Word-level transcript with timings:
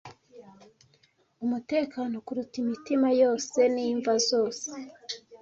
umutekano 1.43 2.15
kuruta 2.25 2.55
imitima 2.63 3.07
yose 3.21 3.59
n'imva 3.73 4.13
zose 4.29 4.65